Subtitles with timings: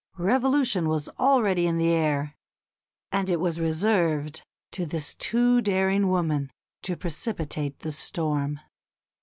[0.17, 2.35] Revolution was already in the air,
[3.11, 6.49] and it was reserved to this too daring woman
[6.81, 8.59] to precipitate the storm.